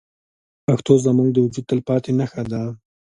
پښتو 0.65 0.93
زموږ 1.05 1.29
د 1.33 1.37
وجود 1.45 1.65
تلپاتې 1.71 2.11
نښه 2.19 2.43
ده. 2.51 2.61